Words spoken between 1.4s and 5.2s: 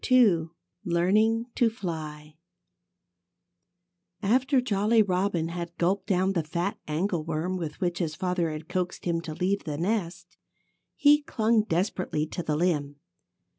TO FLY After Jolly